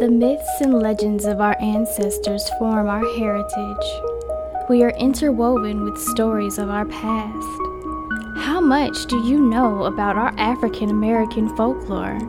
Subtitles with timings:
[0.00, 4.00] The myths and legends of our ancestors form our heritage.
[4.68, 7.48] We are interwoven with stories of our past.
[8.36, 12.20] How much do you know about our African American folklore?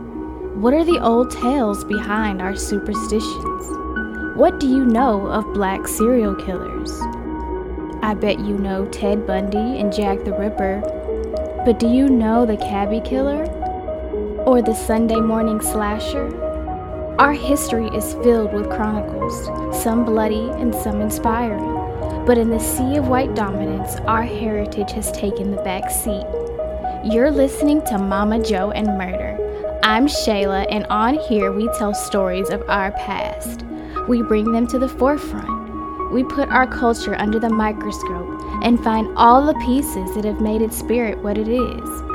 [0.56, 4.36] What are the old tales behind our superstitions?
[4.36, 6.90] What do you know of black serial killers?
[8.02, 10.82] I bet you know Ted Bundy and Jack the Ripper,
[11.64, 13.44] but do you know the Cabbie Killer?
[14.44, 16.49] Or the Sunday morning slasher?
[17.18, 19.44] Our history is filled with chronicles,
[19.82, 22.24] some bloody and some inspiring.
[22.24, 26.24] But in the sea of white dominance, our heritage has taken the back seat.
[27.04, 29.38] You're listening to Mama Jo and Murder.
[29.82, 33.64] I'm Shayla, and on here we tell stories of our past.
[34.08, 36.12] We bring them to the forefront.
[36.12, 40.62] We put our culture under the microscope and find all the pieces that have made
[40.62, 42.09] its spirit what it is.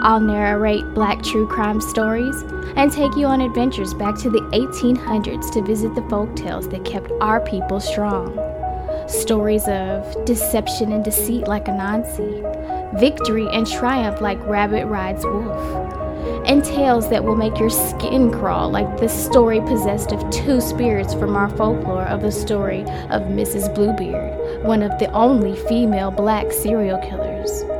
[0.00, 2.42] I'll narrate black true crime stories
[2.76, 6.84] and take you on adventures back to the 1800s to visit the folk tales that
[6.84, 8.38] kept our people strong.
[9.08, 16.64] Stories of deception and deceit like Anansi, victory and triumph like Rabbit Rides Wolf, and
[16.64, 21.34] tales that will make your skin crawl like the story possessed of two spirits from
[21.34, 23.74] our folklore of the story of Mrs.
[23.74, 27.77] Bluebeard, one of the only female black serial killers.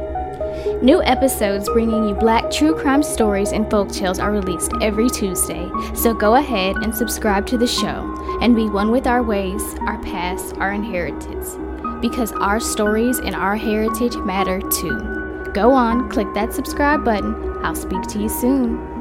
[0.83, 5.69] New episodes bringing you black true crime stories and folk tales are released every Tuesday,
[5.95, 10.01] so go ahead and subscribe to the show and be one with our ways, our
[10.03, 11.57] past, our inheritance.
[12.01, 15.51] Because our stories and our heritage matter too.
[15.53, 17.59] Go on, click that subscribe button.
[17.65, 18.98] I'll speak to you soon.